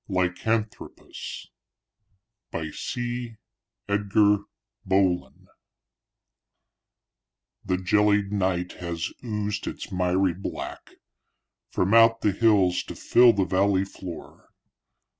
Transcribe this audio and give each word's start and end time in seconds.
pgdp.net 0.09 0.31
Lycanthropus 0.33 1.45
By 2.49 2.71
C. 2.71 3.37
EDGAR 3.87 4.45
BOLEN 4.83 5.45
Â 5.45 5.45
Â 5.45 5.47
The 7.63 7.77
jellied 7.77 8.31
night 8.31 8.71
has 8.79 9.13
oozed 9.23 9.67
its 9.67 9.91
miry 9.91 10.33
black 10.33 10.85
Â 10.85 10.93
Â 10.93 10.93
Â 10.93 10.95
Â 10.95 10.97
From 11.69 11.93
out 11.93 12.21
the 12.21 12.31
hills 12.31 12.81
to 12.85 12.95
fill 12.95 13.33
the 13.33 13.45
valley 13.45 13.85
floor. 13.85 14.49